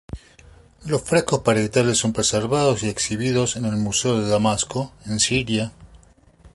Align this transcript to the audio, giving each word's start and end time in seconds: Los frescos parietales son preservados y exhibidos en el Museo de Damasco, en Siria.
Los 0.87 1.03
frescos 1.03 1.41
parietales 1.41 1.99
son 1.99 2.11
preservados 2.11 2.81
y 2.81 2.89
exhibidos 2.89 3.55
en 3.55 3.65
el 3.65 3.77
Museo 3.77 4.19
de 4.19 4.27
Damasco, 4.29 4.91
en 5.05 5.19
Siria. 5.19 5.73